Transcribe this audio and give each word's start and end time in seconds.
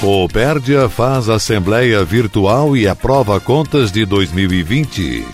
Coopérdia 0.00 0.88
faz 0.88 1.28
assembleia 1.28 2.02
virtual 2.02 2.74
e 2.74 2.88
aprova 2.88 3.38
contas 3.38 3.92
de 3.92 4.06
2020. 4.06 5.26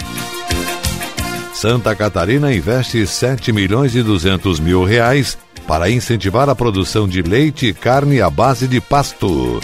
Santa 1.54 1.94
Catarina 1.94 2.52
investe 2.52 3.06
7 3.06 3.52
milhões 3.52 3.94
e 3.94 4.02
200 4.02 4.58
mil 4.58 4.82
reais 4.82 5.38
para 5.68 5.88
incentivar 5.88 6.48
a 6.48 6.54
produção 6.54 7.06
de 7.06 7.22
leite 7.22 7.66
e 7.66 7.72
carne 7.72 8.20
à 8.20 8.28
base 8.28 8.66
de 8.66 8.80
pasto. 8.80 9.60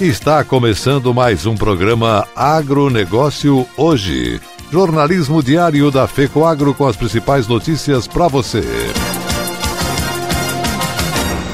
Está 0.00 0.42
começando 0.42 1.12
mais 1.12 1.44
um 1.44 1.54
programa 1.54 2.26
Agronegócio 2.34 3.66
Hoje. 3.76 4.40
Jornalismo 4.72 5.42
diário 5.42 5.90
da 5.90 6.06
FECOAGro 6.06 6.72
com 6.72 6.86
as 6.86 6.96
principais 6.96 7.46
notícias 7.46 8.06
para 8.06 8.26
você. 8.26 8.64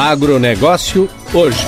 Agronegócio 0.00 1.10
hoje. 1.34 1.66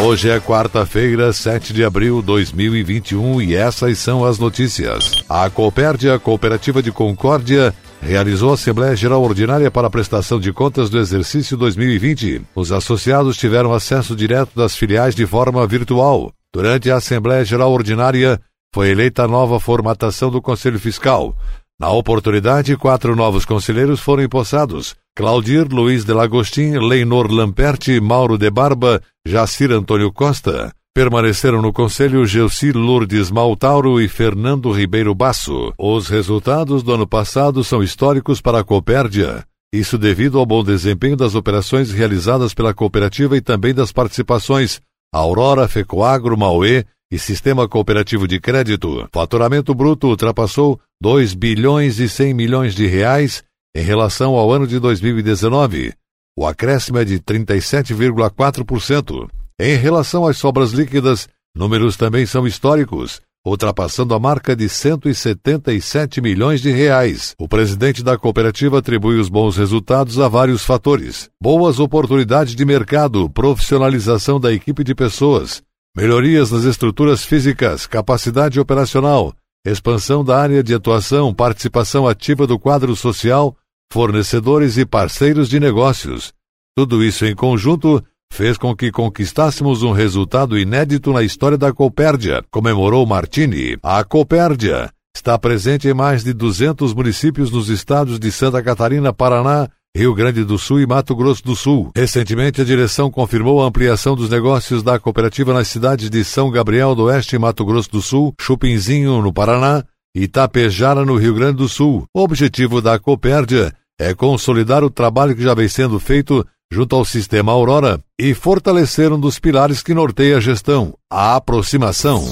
Hoje 0.00 0.30
é 0.30 0.38
quarta-feira, 0.38 1.32
7 1.32 1.72
de 1.72 1.84
abril 1.84 2.20
de 2.20 2.26
2021 2.26 3.42
e 3.42 3.56
essas 3.56 3.98
são 3.98 4.24
as 4.24 4.38
notícias. 4.38 5.24
A 5.28 5.50
Coopérdia, 5.50 6.16
Cooperativa 6.20 6.80
de 6.80 6.92
Concórdia, 6.92 7.74
realizou 8.00 8.52
a 8.52 8.54
Assembleia 8.54 8.94
Geral 8.94 9.20
Ordinária 9.20 9.72
para 9.72 9.88
a 9.88 9.90
prestação 9.90 10.38
de 10.38 10.52
contas 10.52 10.88
do 10.88 11.00
exercício 11.00 11.56
2020. 11.56 12.42
Os 12.54 12.70
associados 12.70 13.36
tiveram 13.36 13.74
acesso 13.74 14.14
direto 14.14 14.52
das 14.54 14.76
filiais 14.76 15.16
de 15.16 15.26
forma 15.26 15.66
virtual. 15.66 16.32
Durante 16.54 16.92
a 16.92 16.98
Assembleia 16.98 17.44
Geral 17.44 17.72
Ordinária, 17.72 18.40
foi 18.72 18.90
eleita 18.90 19.24
a 19.24 19.28
nova 19.28 19.58
formatação 19.58 20.30
do 20.30 20.40
Conselho 20.40 20.78
Fiscal. 20.78 21.36
Na 21.82 21.90
oportunidade, 21.90 22.76
quatro 22.76 23.16
novos 23.16 23.44
conselheiros 23.44 23.98
foram 23.98 24.22
empossados. 24.22 24.94
Claudir 25.16 25.66
Luiz 25.68 26.04
de 26.04 26.12
Lagostin, 26.12 26.78
Leinor 26.78 27.28
Lamperti, 27.28 28.00
Mauro 28.00 28.38
de 28.38 28.48
Barba, 28.52 29.02
Jacir 29.26 29.72
Antônio 29.72 30.12
Costa. 30.12 30.72
Permaneceram 30.94 31.60
no 31.60 31.72
conselho 31.72 32.24
Gelsi 32.24 32.70
Lourdes 32.70 33.32
Maltauro 33.32 34.00
e 34.00 34.06
Fernando 34.06 34.70
Ribeiro 34.70 35.12
Basso. 35.12 35.74
Os 35.76 36.06
resultados 36.06 36.84
do 36.84 36.92
ano 36.94 37.04
passado 37.04 37.64
são 37.64 37.82
históricos 37.82 38.40
para 38.40 38.60
a 38.60 38.64
Copérdia. 38.64 39.44
Isso 39.74 39.98
devido 39.98 40.38
ao 40.38 40.46
bom 40.46 40.62
desempenho 40.62 41.16
das 41.16 41.34
operações 41.34 41.90
realizadas 41.90 42.54
pela 42.54 42.72
cooperativa 42.72 43.36
e 43.36 43.40
também 43.40 43.74
das 43.74 43.90
participações 43.90 44.80
Aurora, 45.12 45.66
Fecoagro, 45.66 46.38
Mauê 46.38 46.86
e 47.12 47.18
Sistema 47.18 47.68
Cooperativo 47.68 48.26
de 48.26 48.40
Crédito. 48.40 49.06
Faturamento 49.12 49.74
bruto 49.74 50.06
ultrapassou 50.06 50.80
2 50.98 51.34
bilhões 51.34 52.00
e 52.00 52.08
100 52.08 52.32
milhões 52.32 52.74
de 52.74 52.86
reais 52.86 53.44
em 53.76 53.82
relação 53.82 54.34
ao 54.34 54.50
ano 54.50 54.66
de 54.66 54.78
2019. 54.78 55.92
O 56.34 56.46
acréscimo 56.46 56.96
é 56.96 57.04
de 57.04 57.20
37,4%. 57.20 59.28
Em 59.60 59.76
relação 59.76 60.26
às 60.26 60.38
sobras 60.38 60.72
líquidas, 60.72 61.28
números 61.54 61.98
também 61.98 62.24
são 62.24 62.46
históricos, 62.46 63.20
ultrapassando 63.44 64.14
a 64.14 64.18
marca 64.18 64.56
de 64.56 64.66
177 64.66 66.22
milhões 66.22 66.62
de 66.62 66.70
reais. 66.70 67.34
O 67.38 67.46
presidente 67.46 68.02
da 68.02 68.16
cooperativa 68.16 68.78
atribui 68.78 69.20
os 69.20 69.28
bons 69.28 69.58
resultados 69.58 70.18
a 70.18 70.28
vários 70.28 70.64
fatores: 70.64 71.28
boas 71.38 71.78
oportunidades 71.78 72.56
de 72.56 72.64
mercado, 72.64 73.28
profissionalização 73.28 74.40
da 74.40 74.50
equipe 74.50 74.82
de 74.82 74.94
pessoas, 74.94 75.62
melhorias 75.96 76.50
nas 76.50 76.64
estruturas 76.64 77.24
físicas, 77.24 77.86
capacidade 77.86 78.58
operacional, 78.58 79.34
expansão 79.64 80.24
da 80.24 80.40
área 80.40 80.62
de 80.62 80.74
atuação, 80.74 81.34
participação 81.34 82.08
ativa 82.08 82.46
do 82.46 82.58
quadro 82.58 82.96
social, 82.96 83.56
fornecedores 83.92 84.78
e 84.78 84.86
parceiros 84.86 85.48
de 85.48 85.60
negócios. 85.60 86.32
Tudo 86.74 87.04
isso 87.04 87.26
em 87.26 87.34
conjunto 87.34 88.02
fez 88.32 88.56
com 88.56 88.74
que 88.74 88.90
conquistássemos 88.90 89.82
um 89.82 89.92
resultado 89.92 90.58
inédito 90.58 91.12
na 91.12 91.22
história 91.22 91.58
da 91.58 91.70
Copérdia, 91.72 92.42
comemorou 92.50 93.04
Martini. 93.04 93.76
A 93.82 94.02
Copérdia 94.02 94.90
está 95.14 95.38
presente 95.38 95.86
em 95.86 95.92
mais 95.92 96.24
de 96.24 96.32
200 96.32 96.94
municípios 96.94 97.50
nos 97.50 97.68
estados 97.68 98.18
de 98.18 98.32
Santa 98.32 98.62
Catarina, 98.62 99.12
Paraná, 99.12 99.68
Rio 99.94 100.14
Grande 100.14 100.42
do 100.42 100.58
Sul 100.58 100.80
e 100.80 100.86
Mato 100.86 101.14
Grosso 101.14 101.44
do 101.44 101.54
Sul. 101.54 101.90
Recentemente, 101.94 102.62
a 102.62 102.64
direção 102.64 103.10
confirmou 103.10 103.62
a 103.62 103.66
ampliação 103.66 104.16
dos 104.16 104.30
negócios 104.30 104.82
da 104.82 104.98
cooperativa 104.98 105.52
nas 105.52 105.68
cidades 105.68 106.08
de 106.08 106.24
São 106.24 106.50
Gabriel 106.50 106.94
do 106.94 107.04
Oeste, 107.04 107.36
Mato 107.36 107.62
Grosso 107.62 107.90
do 107.90 108.00
Sul, 108.00 108.34
Chupinzinho, 108.40 109.20
no 109.20 109.34
Paraná, 109.34 109.84
e 110.16 110.22
Itapejara, 110.22 111.04
no 111.04 111.16
Rio 111.16 111.34
Grande 111.34 111.58
do 111.58 111.68
Sul. 111.68 112.04
O 112.14 112.22
objetivo 112.22 112.80
da 112.80 112.98
Copérdia 112.98 113.74
é 114.00 114.14
consolidar 114.14 114.82
o 114.82 114.88
trabalho 114.88 115.36
que 115.36 115.42
já 115.42 115.52
vem 115.52 115.68
sendo 115.68 116.00
feito 116.00 116.42
junto 116.72 116.96
ao 116.96 117.04
sistema 117.04 117.52
Aurora 117.52 118.00
e 118.18 118.32
fortalecer 118.32 119.12
um 119.12 119.20
dos 119.20 119.38
pilares 119.38 119.82
que 119.82 119.92
norteia 119.92 120.38
a 120.38 120.40
gestão, 120.40 120.94
a 121.10 121.36
aproximação. 121.36 122.24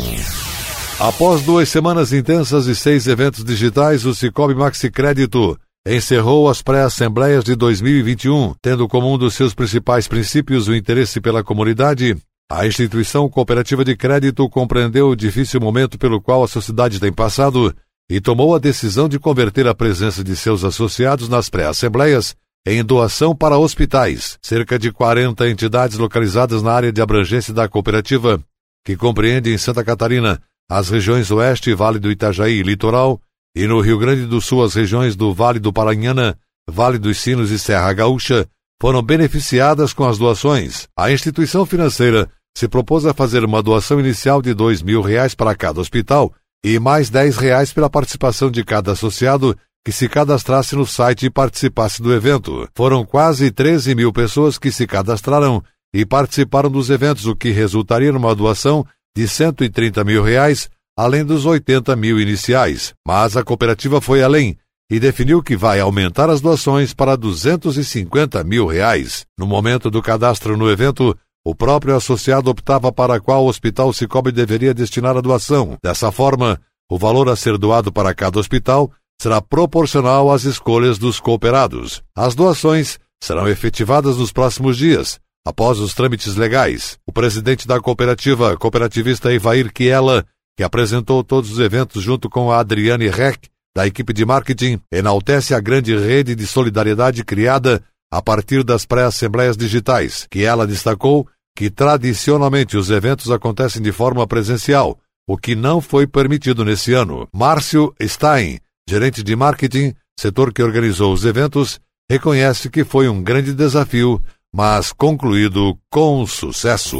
Após 0.99 1.43
duas 1.43 1.69
semanas 1.69 2.11
intensas 2.11 2.67
e 2.67 2.75
seis 2.75 3.07
eventos 3.07 3.45
digitais, 3.45 4.07
o 4.07 4.15
Cicobi 4.15 4.55
Maxi 4.55 4.91
Crédito 4.91 5.59
encerrou 5.87 6.49
as 6.49 6.61
pré-assembleias 6.61 7.43
de 7.45 7.55
2021, 7.55 8.55
tendo 8.61 8.87
como 8.87 9.13
um 9.13 9.17
dos 9.17 9.35
seus 9.35 9.55
principais 9.55 10.07
princípios 10.07 10.69
o 10.69 10.75
interesse 10.75 11.21
pela 11.21 11.43
comunidade. 11.43 12.17
A 12.51 12.67
instituição 12.67 13.29
cooperativa 13.29 13.85
de 13.85 13.97
crédito 13.97 14.49
compreendeu 14.49 15.09
o 15.09 15.17
difícil 15.17 15.61
momento 15.61 15.97
pelo 15.99 16.21
qual 16.21 16.43
a 16.43 16.49
sociedade 16.49 16.99
tem 16.99 17.13
passado 17.13 17.75
e 18.11 18.21
tomou 18.21 18.55
a 18.55 18.59
decisão 18.59 19.09
de 19.09 19.19
converter 19.19 19.69
a 19.69 19.75
presença 19.75 20.25
de 20.25 20.35
seus 20.35 20.65
associados 20.65 21.29
nas 21.29 21.49
pré-assembleias 21.49 22.35
em 22.67 22.85
doação 22.85 23.35
para 23.35 23.57
hospitais. 23.57 24.37
Cerca 24.43 24.79
de 24.79 24.91
40 24.91 25.49
entidades 25.49 25.97
localizadas 25.97 26.63
na 26.63 26.73
área 26.73 26.93
de 26.93 27.01
abrangência 27.01 27.55
da 27.55 27.69
cooperativa, 27.69 28.43
que 28.85 28.97
compreende 28.97 29.53
em 29.53 29.59
Santa 29.59 29.85
Catarina 29.85 30.43
as 30.69 30.91
regiões 30.91 31.31
Oeste, 31.31 31.73
Vale 31.73 31.99
do 31.99 32.11
Itajaí 32.11 32.59
e 32.59 32.63
Litoral, 32.63 33.21
e 33.55 33.67
no 33.67 33.81
Rio 33.81 33.99
Grande 33.99 34.27
do 34.27 34.41
Sul 34.41 34.63
as 34.63 34.75
regiões 34.75 35.17
do 35.17 35.35
Vale 35.35 35.59
do 35.59 35.73
Paranhana, 35.73 36.39
Vale 36.69 36.99
dos 36.99 37.19
Sinos 37.19 37.51
e 37.51 37.59
Serra 37.59 37.93
Gaúcha, 37.93 38.47
foram 38.81 39.03
beneficiadas 39.03 39.93
com 39.93 40.07
as 40.07 40.19
doações. 40.19 40.89
A 40.97 41.13
instituição 41.13 41.67
financeira 41.67 42.31
se 42.57 42.69
propôs 42.69 43.05
a 43.05 43.15
fazer 43.15 43.45
uma 43.45 43.63
doação 43.63 44.01
inicial 44.01 44.41
de 44.41 44.55
mil 44.85 45.03
reais 45.03 45.35
para 45.35 45.55
cada 45.55 45.81
hospital 45.81 46.33
e 46.65 46.79
mais 46.79 47.11
dez 47.11 47.37
reais 47.37 47.73
pela 47.73 47.91
participação 47.91 48.51
de 48.51 48.65
cada 48.65 48.93
associado 48.93 49.57
que 49.85 49.93
se 49.93 50.09
cadastrasse 50.09 50.77
no 50.77 50.87
site 50.87 51.27
e 51.27 51.31
participasse 51.31 52.03
do 52.03 52.13
evento. 52.13 52.69
Foram 52.75 53.05
quase 53.05 53.51
13 53.51 53.95
mil 53.95 54.13
pessoas 54.13 54.59
que 54.59 54.71
se 54.71 54.87
cadastraram 54.87 55.63
e 55.93 56.05
participaram 56.05 56.71
dos 56.71 56.91
eventos, 56.91 57.27
o 57.27 57.35
que 57.35 57.51
resultaria 57.51 58.13
numa 58.13 58.35
doação 58.35 58.87
de 59.17 59.27
130 59.27 60.05
mil 60.05 60.23
reais 60.23 60.69
além 60.97 61.25
dos 61.25 61.47
80 61.47 61.95
mil 61.97 62.21
iniciais. 62.21 62.93
Mas 63.07 63.37
a 63.37 63.43
cooperativa 63.43 64.01
foi 64.01 64.23
além 64.23 64.57
e 64.91 64.99
definiu 64.99 65.43
que 65.43 65.57
vai 65.57 65.79
aumentar 65.79 66.29
as 66.29 66.41
doações 66.41 66.93
para 66.93 67.17
250 67.17 68.43
mil 68.43 68.67
reais. 68.67 69.25
No 69.39 69.47
momento 69.47 69.91
do 69.91 70.03
cadastro 70.03 70.57
no 70.57 70.69
evento, 70.69 71.17
o 71.45 71.55
próprio 71.55 71.97
associado 71.97 72.51
optava 72.51 72.93
para 72.93 73.21
qual 73.21 73.47
hospital 73.47 73.93
Cicobi 73.93 74.33
deveria 74.33 74.75
destinar 74.75 75.17
a 75.17 75.21
doação. 75.21 75.77
Dessa 75.83 76.11
forma, 76.11 76.61
o 76.91 76.99
valor 76.99 77.29
a 77.29 77.37
ser 77.37 77.57
doado 77.57 77.93
para 77.93 78.13
cada 78.13 78.39
hospital 78.39 78.91
será 79.21 79.41
proporcional 79.41 80.31
às 80.33 80.45
escolhas 80.45 80.99
dos 80.99 81.21
cooperados. 81.21 82.03
As 82.17 82.35
doações 82.35 82.99
serão 83.23 83.47
efetivadas 83.47 84.17
nos 84.17 84.33
próximos 84.33 84.77
dias, 84.77 85.21
após 85.47 85.79
os 85.79 85.95
trâmites 85.95 86.37
legais. 86.37 86.99
O 87.07 87.13
presidente 87.13 87.67
da 87.67 87.79
cooperativa, 87.81 88.57
cooperativista 88.57 89.33
Ivair 89.33 89.73
Kiela, 89.73 90.27
que 90.57 90.63
apresentou 90.63 91.23
todos 91.25 91.51
os 91.51 91.59
eventos 91.59 92.03
junto 92.03 92.29
com 92.29 92.51
a 92.51 92.61
Adriane 92.61 93.09
Reck, 93.09 93.49
da 93.75 93.87
equipe 93.87 94.13
de 94.13 94.25
marketing, 94.25 94.81
enaltece 94.91 95.55
a 95.55 95.61
grande 95.61 95.97
rede 95.97 96.35
de 96.35 96.47
solidariedade 96.47 97.25
criada 97.25 97.83
a 98.11 98.21
partir 98.21 98.65
das 98.65 98.85
pré-assembleias 98.85 99.57
digitais, 99.57 100.27
que 100.29 100.45
ela 100.45 100.67
destacou 100.67 101.27
que 101.57 101.71
tradicionalmente 101.71 102.77
os 102.77 102.91
eventos 102.91 103.31
acontecem 103.31 103.81
de 103.81 103.93
forma 103.93 104.27
presencial, 104.27 104.99
o 105.29 105.37
que 105.37 105.55
não 105.55 105.81
foi 105.81 106.07
permitido 106.07 106.65
nesse 106.65 106.93
ano. 106.93 107.29
Márcio 107.33 107.95
Stein, 108.03 108.59
gerente 108.89 109.23
de 109.23 109.37
marketing, 109.37 109.95
setor 110.19 110.53
que 110.53 110.63
organizou 110.63 111.13
os 111.13 111.25
eventos, 111.25 111.79
reconhece 112.11 112.69
que 112.69 112.83
foi 112.83 113.09
um 113.09 113.23
grande 113.23 113.55
desafio, 113.55 114.21
mas 114.53 114.93
concluído 114.93 115.79
com 115.89 116.27
sucesso. 116.27 116.99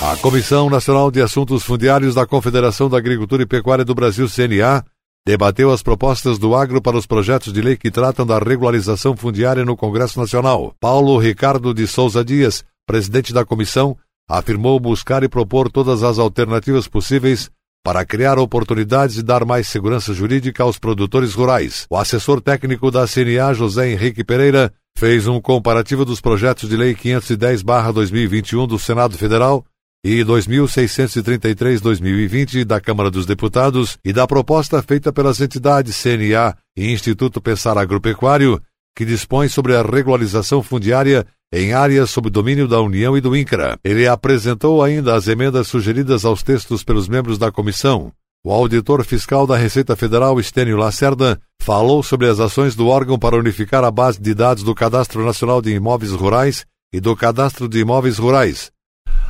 A 0.00 0.14
Comissão 0.18 0.68
Nacional 0.68 1.10
de 1.10 1.22
Assuntos 1.22 1.62
Fundiários 1.62 2.14
da 2.14 2.26
Confederação 2.26 2.88
da 2.88 2.98
Agricultura 2.98 3.42
e 3.42 3.46
Pecuária 3.46 3.82
do 3.82 3.94
Brasil, 3.94 4.28
CNA, 4.28 4.84
debateu 5.26 5.72
as 5.72 5.82
propostas 5.82 6.38
do 6.38 6.54
agro 6.54 6.82
para 6.82 6.98
os 6.98 7.06
projetos 7.06 7.50
de 7.50 7.62
lei 7.62 7.78
que 7.78 7.90
tratam 7.90 8.26
da 8.26 8.38
regularização 8.38 9.16
fundiária 9.16 9.64
no 9.64 9.74
Congresso 9.74 10.20
Nacional. 10.20 10.74
Paulo 10.78 11.18
Ricardo 11.18 11.72
de 11.72 11.86
Souza 11.86 12.22
Dias, 12.22 12.62
presidente 12.86 13.32
da 13.32 13.44
comissão, 13.44 13.96
afirmou 14.28 14.78
buscar 14.78 15.24
e 15.24 15.28
propor 15.28 15.70
todas 15.70 16.02
as 16.02 16.18
alternativas 16.18 16.86
possíveis 16.86 17.50
para 17.82 18.04
criar 18.04 18.38
oportunidades 18.38 19.16
e 19.16 19.22
dar 19.22 19.46
mais 19.46 19.66
segurança 19.66 20.12
jurídica 20.12 20.62
aos 20.62 20.78
produtores 20.78 21.32
rurais. 21.32 21.86
O 21.88 21.96
assessor 21.96 22.42
técnico 22.42 22.90
da 22.90 23.06
CNA, 23.08 23.54
José 23.54 23.90
Henrique 23.90 24.22
Pereira, 24.22 24.70
fez 24.96 25.26
um 25.26 25.40
comparativo 25.40 26.04
dos 26.04 26.20
projetos 26.20 26.68
de 26.68 26.76
lei 26.76 26.94
510-2021 26.94 28.66
do 28.66 28.78
Senado 28.78 29.16
Federal 29.16 29.64
e 30.06 30.24
2633-2020 30.24 32.64
da 32.64 32.80
Câmara 32.80 33.10
dos 33.10 33.26
Deputados 33.26 33.98
e 34.04 34.12
da 34.12 34.24
proposta 34.24 34.80
feita 34.80 35.12
pelas 35.12 35.40
entidades 35.40 36.00
CNA 36.00 36.56
e 36.76 36.92
Instituto 36.92 37.40
Pensar 37.40 37.76
Agropecuário, 37.76 38.62
que 38.94 39.04
dispõe 39.04 39.48
sobre 39.48 39.74
a 39.74 39.82
regularização 39.82 40.62
fundiária 40.62 41.26
em 41.52 41.72
áreas 41.72 42.08
sob 42.08 42.30
domínio 42.30 42.68
da 42.68 42.80
União 42.80 43.16
e 43.16 43.20
do 43.20 43.34
INCRA. 43.34 43.76
Ele 43.82 44.06
apresentou 44.06 44.80
ainda 44.80 45.16
as 45.16 45.26
emendas 45.26 45.66
sugeridas 45.66 46.24
aos 46.24 46.40
textos 46.40 46.84
pelos 46.84 47.08
membros 47.08 47.36
da 47.36 47.50
comissão. 47.50 48.12
O 48.44 48.52
auditor 48.52 49.04
fiscal 49.04 49.44
da 49.44 49.56
Receita 49.56 49.96
Federal, 49.96 50.38
Estênio 50.38 50.76
Lacerda, 50.76 51.36
falou 51.60 52.00
sobre 52.00 52.28
as 52.28 52.38
ações 52.38 52.76
do 52.76 52.86
órgão 52.86 53.18
para 53.18 53.36
unificar 53.36 53.82
a 53.82 53.90
base 53.90 54.20
de 54.20 54.32
dados 54.34 54.62
do 54.62 54.72
Cadastro 54.72 55.26
Nacional 55.26 55.60
de 55.60 55.72
Imóveis 55.72 56.12
Rurais 56.12 56.64
e 56.94 57.00
do 57.00 57.16
Cadastro 57.16 57.68
de 57.68 57.80
Imóveis 57.80 58.18
Rurais. 58.18 58.70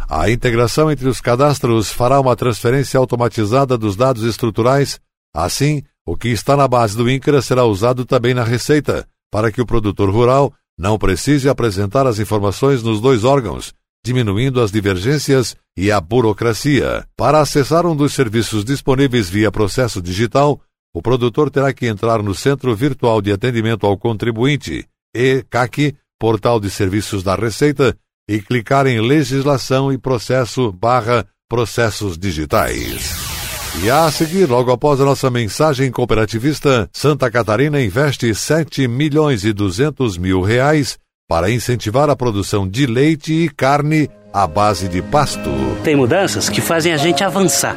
A 0.08 0.30
integração 0.30 0.90
entre 0.90 1.08
os 1.08 1.20
cadastros 1.20 1.90
fará 1.90 2.20
uma 2.20 2.36
transferência 2.36 2.98
automatizada 2.98 3.76
dos 3.76 3.96
dados 3.96 4.22
estruturais, 4.22 5.00
assim, 5.34 5.82
o 6.06 6.16
que 6.16 6.28
está 6.28 6.56
na 6.56 6.68
base 6.68 6.96
do 6.96 7.10
INCRA 7.10 7.42
será 7.42 7.64
usado 7.64 8.04
também 8.04 8.32
na 8.32 8.44
Receita, 8.44 9.08
para 9.32 9.50
que 9.50 9.60
o 9.60 9.66
produtor 9.66 10.08
rural 10.08 10.52
não 10.78 10.96
precise 10.96 11.48
apresentar 11.48 12.06
as 12.06 12.20
informações 12.20 12.84
nos 12.84 13.00
dois 13.00 13.24
órgãos, 13.24 13.74
diminuindo 14.04 14.60
as 14.60 14.70
divergências 14.70 15.56
e 15.76 15.90
a 15.90 16.00
burocracia. 16.00 17.04
Para 17.16 17.40
acessar 17.40 17.84
um 17.84 17.96
dos 17.96 18.14
serviços 18.14 18.64
disponíveis 18.64 19.28
via 19.28 19.50
processo 19.50 20.00
digital, 20.00 20.60
o 20.94 21.02
produtor 21.02 21.50
terá 21.50 21.72
que 21.72 21.86
entrar 21.86 22.22
no 22.22 22.34
Centro 22.34 22.74
Virtual 22.76 23.20
de 23.20 23.32
Atendimento 23.32 23.84
ao 23.84 23.98
Contribuinte, 23.98 24.86
ECAC, 25.12 25.96
Portal 26.18 26.60
de 26.60 26.70
Serviços 26.70 27.24
da 27.24 27.34
Receita, 27.34 27.96
e 28.28 28.40
clicar 28.40 28.86
em 28.86 29.00
Legislação 29.00 29.92
e 29.92 29.98
Processo 29.98 30.72
barra 30.72 31.26
Processos 31.48 32.18
Digitais. 32.18 33.14
E 33.82 33.90
a 33.90 34.10
seguir, 34.10 34.46
logo 34.46 34.72
após 34.72 35.00
a 35.00 35.04
nossa 35.04 35.30
mensagem 35.30 35.90
cooperativista, 35.90 36.88
Santa 36.92 37.30
Catarina 37.30 37.80
investe 37.80 38.34
7 38.34 38.88
milhões 38.88 39.44
e 39.44 39.52
200 39.52 40.16
mil 40.16 40.40
reais 40.40 40.98
para 41.28 41.50
incentivar 41.50 42.08
a 42.08 42.16
produção 42.16 42.68
de 42.68 42.86
leite 42.86 43.32
e 43.32 43.48
carne 43.48 44.08
à 44.32 44.46
base 44.46 44.88
de 44.88 45.02
pasto. 45.02 45.50
Tem 45.84 45.94
mudanças 45.94 46.48
que 46.48 46.60
fazem 46.60 46.92
a 46.92 46.96
gente 46.96 47.22
avançar. 47.22 47.76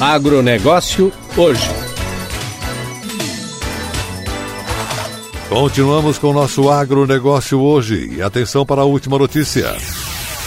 Agronegócio 0.00 1.12
hoje. 1.36 1.68
Continuamos 5.48 6.18
com 6.18 6.28
o 6.28 6.32
nosso 6.32 6.70
agronegócio 6.70 7.58
hoje. 7.58 8.14
E 8.14 8.22
atenção 8.22 8.64
para 8.64 8.82
a 8.82 8.84
última 8.84 9.18
notícia. 9.18 9.74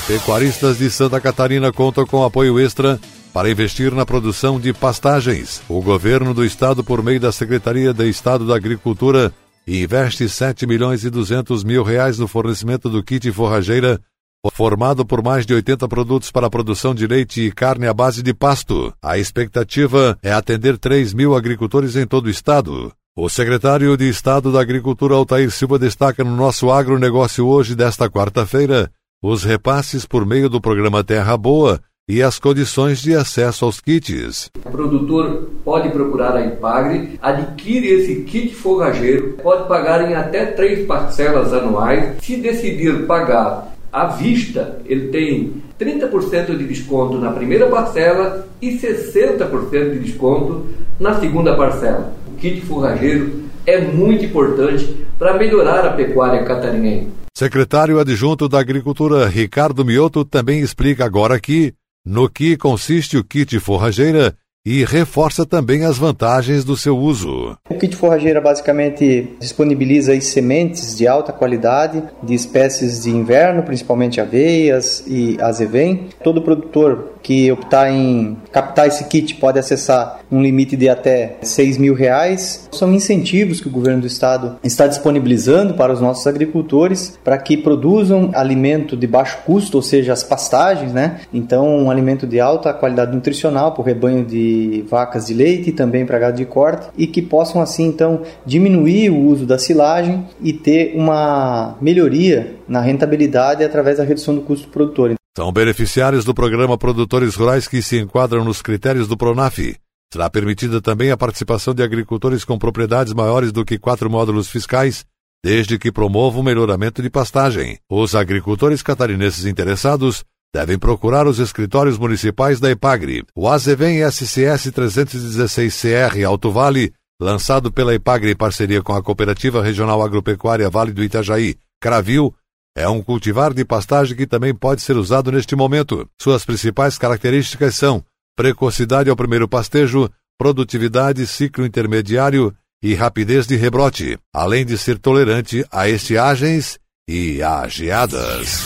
Pecuaristas 0.07 0.77
de 0.77 0.89
Santa 0.89 1.19
Catarina 1.19 1.69
contam 1.74 2.06
com 2.06 2.24
apoio 2.24 2.62
extra 2.62 2.98
para 3.33 3.51
investir 3.51 3.94
na 3.94 4.06
produção 4.06 4.57
de 4.57 4.71
pastagens. 4.71 5.62
O 5.68 5.81
governo 5.81 6.33
do 6.33 6.45
estado, 6.45 6.81
por 6.81 7.03
meio 7.03 7.19
da 7.19 7.33
Secretaria 7.33 7.94
de 7.94 8.07
Estado 8.07 8.48
da 8.48 8.56
Agricultura, 8.56 9.33
investe 9.68 10.30
7 10.30 10.65
milhões 10.65 11.03
e 11.03 11.09
200 11.09 11.65
mil 11.65 11.83
reais 11.83 12.18
no 12.18 12.27
fornecimento 12.27 12.88
do 12.89 13.03
kit 13.03 13.30
forrageira 13.33 14.00
formado 14.49 15.05
por 15.05 15.21
mais 15.21 15.45
de 15.45 15.53
80 15.53 15.88
produtos 15.88 16.31
para 16.31 16.47
a 16.47 16.49
produção 16.49 16.95
de 16.95 17.05
leite 17.05 17.41
e 17.41 17.51
carne 17.51 17.85
à 17.85 17.93
base 17.93 18.23
de 18.23 18.33
pasto. 18.33 18.91
A 19.01 19.19
expectativa 19.19 20.17
é 20.23 20.31
atender 20.31 20.79
3 20.79 21.13
mil 21.13 21.35
agricultores 21.35 21.95
em 21.95 22.07
todo 22.07 22.25
o 22.25 22.29
estado. 22.29 22.91
O 23.15 23.29
secretário 23.29 23.95
de 23.97 24.09
Estado 24.09 24.51
da 24.51 24.61
Agricultura, 24.61 25.13
Altair 25.13 25.51
Silva, 25.51 25.77
destaca 25.77 26.23
no 26.23 26.35
nosso 26.35 26.71
agronegócio 26.71 27.45
hoje 27.45 27.75
desta 27.75 28.09
quarta-feira 28.09 28.89
os 29.21 29.43
repasses 29.43 30.05
por 30.05 30.25
meio 30.25 30.49
do 30.49 30.59
programa 30.59 31.03
Terra 31.03 31.38
Boa 31.38 31.79
e 32.09 32.23
as 32.23 32.39
condições 32.39 32.99
de 32.99 33.13
acesso 33.13 33.65
aos 33.65 33.79
kits. 33.79 34.49
O 34.65 34.71
produtor 34.71 35.51
pode 35.63 35.89
procurar 35.89 36.35
a 36.35 36.45
Impagre, 36.45 37.19
adquire 37.21 37.88
esse 37.88 38.23
kit 38.23 38.55
forrageiro, 38.55 39.38
pode 39.43 39.67
pagar 39.67 40.09
em 40.09 40.15
até 40.15 40.47
três 40.47 40.88
parcelas 40.88 41.53
anuais. 41.53 42.15
Se 42.23 42.38
decidir 42.38 43.05
pagar 43.05 43.71
à 43.91 44.07
vista, 44.07 44.79
ele 44.85 45.09
tem 45.09 45.61
30% 45.79 46.57
de 46.57 46.65
desconto 46.65 47.17
na 47.17 47.31
primeira 47.31 47.67
parcela 47.67 48.48
e 48.62 48.77
60% 48.77 49.93
de 49.93 50.00
desconto 50.00 50.65
na 51.00 51.19
segunda 51.19 51.55
parcela. 51.55 52.13
O 52.27 52.36
kit 52.36 52.62
forrageiro 52.62 53.41
é 53.65 53.79
muito 53.79 54.25
importante 54.25 55.05
para 55.19 55.38
melhorar 55.38 55.86
a 55.86 55.93
pecuária 55.93 56.43
catarinense. 56.43 57.10
Secretário 57.36 58.00
adjunto 58.00 58.48
da 58.48 58.60
Agricultura 58.60 59.27
Ricardo 59.27 59.86
Mioto 59.86 60.24
também 60.24 60.62
explica 60.62 61.05
agora 61.05 61.36
aqui 61.36 61.74
no 62.05 62.29
que 62.29 62.57
consiste 62.57 63.17
o 63.17 63.24
kit 63.24 63.60
forrageira 63.60 64.36
e 64.65 64.84
reforça 64.84 65.46
também 65.46 65.86
as 65.86 65.98
vantagens 65.98 66.63
do 66.63 66.77
seu 66.77 66.98
uso. 66.98 67.58
O 67.70 67.77
kit 67.77 67.96
forrageira 67.96 68.39
basicamente 68.39 69.36
disponibiliza 69.39 70.20
sementes 70.22 70.96
de 70.96 71.08
alta 71.08 71.34
qualidade 71.34 72.03
de 72.22 72.34
espécies 72.34 73.01
de 73.03 73.10
inverno, 73.10 73.63
principalmente 73.63 74.22
aveias 74.22 75.03
e 75.08 75.38
azevém. 75.41 76.10
Todo 76.24 76.44
produtor 76.44 77.15
que 77.22 77.51
optar 77.51 77.92
em 77.92 78.38
captar 78.51 78.88
esse 78.88 79.06
kit 79.06 79.36
pode 79.36 79.60
acessar 79.60 80.20
um 80.32 80.42
limite 80.42 80.75
de 80.75 80.90
até 80.90 81.38
6 81.42 81.78
mil 81.78 81.94
reais. 81.94 82.68
São 82.72 82.94
incentivos 82.94 83.60
que 83.60 83.68
o 83.68 83.72
governo 83.72 84.01
do 84.01 84.08
estado 84.08 84.58
está 84.63 84.88
disponibilizando 84.88 85.74
para 85.74 85.94
os 85.94 86.01
nossos 86.01 86.25
agricultores 86.28 87.20
para 87.24 87.38
que 87.38 87.58
produzam 87.58 88.32
alimento 88.34 88.96
de 88.96 89.08
baixo 89.08 89.40
custo, 89.46 89.78
ou 89.78 89.82
seja, 89.82 90.13
as 90.13 90.24
pastagens, 90.24 90.94
né? 90.94 91.22
Então, 91.34 91.68
um 91.78 91.92
alimento 91.92 92.25
de 92.25 92.40
alta 92.40 92.74
qualidade 92.74 93.13
nutricional 93.13 93.72
para 93.72 93.82
o 93.82 93.86
rebanho 93.86 94.25
de 94.25 94.86
vacas 94.90 95.28
de 95.28 95.34
leite 95.34 95.70
e 95.70 95.74
também 95.74 96.06
para 96.06 96.20
gado 96.20 96.38
de 96.38 96.46
corte 96.46 96.88
e 96.98 97.08
que 97.08 97.22
possam 97.22 97.62
assim 97.62 97.86
então 97.86 98.22
diminuir 98.46 99.10
o 99.10 99.20
uso 99.20 99.46
da 99.46 99.58
silagem 99.58 100.25
e 100.42 100.54
ter 100.54 100.94
uma 100.96 101.75
melhoria 101.82 102.56
na 102.68 102.82
rentabilidade 102.82 103.63
através 103.63 103.98
da 103.98 104.04
redução 104.04 104.36
do 104.36 104.42
custo 104.42 104.68
produtor. 104.70 105.21
São 105.35 105.50
beneficiários 105.50 106.25
do 106.25 106.33
programa 106.33 106.77
Produtores 106.77 107.35
Rurais 107.35 107.65
que 107.65 107.81
se 107.81 107.97
enquadram 107.97 108.43
nos 108.43 108.61
critérios 108.61 109.07
do 109.07 109.15
PRONAF. 109.15 109.77
Será 110.11 110.29
permitida 110.29 110.81
também 110.81 111.09
a 111.09 111.15
participação 111.15 111.73
de 111.73 111.81
agricultores 111.81 112.43
com 112.43 112.59
propriedades 112.59 113.13
maiores 113.13 113.53
do 113.53 113.63
que 113.63 113.79
quatro 113.79 114.09
módulos 114.09 114.50
fiscais, 114.50 115.05
desde 115.41 115.79
que 115.79 115.89
promovam 115.89 116.41
o 116.41 116.43
melhoramento 116.43 117.01
de 117.01 117.09
pastagem. 117.09 117.79
Os 117.89 118.13
agricultores 118.13 118.83
catarinenses 118.83 119.45
interessados 119.45 120.25
devem 120.53 120.77
procurar 120.77 121.25
os 121.25 121.39
escritórios 121.39 121.97
municipais 121.97 122.59
da 122.59 122.69
EPAGRE. 122.69 123.23
O 123.33 123.47
Azevém 123.47 124.01
SCS 124.03 124.69
316CR 124.73 126.27
Alto 126.27 126.51
Vale, 126.51 126.91
lançado 127.21 127.71
pela 127.71 127.95
EPAGRE 127.95 128.31
em 128.31 128.35
parceria 128.35 128.81
com 128.81 128.93
a 128.93 129.01
Cooperativa 129.01 129.63
Regional 129.63 130.03
Agropecuária 130.03 130.69
Vale 130.69 130.91
do 130.91 131.01
Itajaí, 131.01 131.55
Cravil, 131.79 132.35
é 132.75 132.88
um 132.88 133.01
cultivar 133.01 133.54
de 133.54 133.66
pastagem 133.66 134.16
que 134.16 134.28
também 134.28 134.54
pode 134.54 134.82
ser 134.82 134.96
usado 134.96 135.32
neste 135.32 135.56
momento. 135.56 136.08
Suas 136.20 136.46
principais 136.46 136.98
características 136.98 137.75
são 137.75 138.04
precocidade 138.36 139.10
ao 139.10 139.16
primeiro 139.16 139.48
pastejo, 139.48 140.10
produtividade, 140.38 141.28
ciclo 141.28 141.66
intermediário 141.66 142.54
e 142.82 142.96
rapidez 142.96 143.46
de 143.46 143.56
rebrote, 143.56 144.18
além 144.34 144.66
de 144.66 144.78
ser 144.78 144.98
tolerante 144.98 145.66
a 145.72 145.88
estiagens 145.88 146.80
e 147.08 147.44
a 147.44 147.68
geadas. 147.68 148.62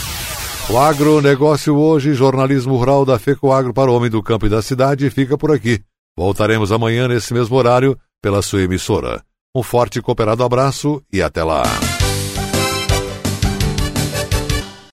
O 0.70 0.78
agronegócio 0.78 1.76
hoje, 1.76 2.14
jornalismo 2.14 2.76
rural 2.76 3.04
da 3.04 3.18
FECOAGro 3.18 3.72
para 3.72 3.90
o 3.90 3.94
homem 3.94 4.10
do 4.10 4.22
campo 4.22 4.46
e 4.46 4.48
da 4.48 4.62
cidade, 4.62 5.08
fica 5.10 5.36
por 5.36 5.52
aqui. 5.52 5.80
Voltaremos 6.16 6.72
amanhã 6.72 7.06
nesse 7.06 7.34
mesmo 7.34 7.56
horário 7.56 7.96
pela 8.22 8.42
sua 8.42 8.62
emissora. 8.62 9.22
Um 9.54 9.62
forte 9.62 9.98
e 9.98 10.02
cooperado 10.02 10.42
abraço 10.42 11.02
e 11.12 11.22
até 11.22 11.44
lá. 11.44 11.62